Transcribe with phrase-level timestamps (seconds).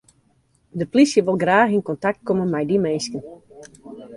[0.79, 3.23] De plysje wol graach yn kontakt komme mei dy minsken.